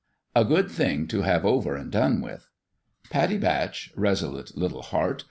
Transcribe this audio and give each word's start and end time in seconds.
"A 0.35 0.43
good 0.43 0.71
thing 0.71 1.05
to 1.09 1.21
have 1.21 1.45
over 1.45 1.75
and 1.75 1.91
done 1.91 2.21
with 2.21 2.49
1 3.11 3.11
Pattie 3.11 3.37
Batch, 3.37 3.91
resolute 3.95 4.57
little 4.57 4.81
heart! 4.81 5.19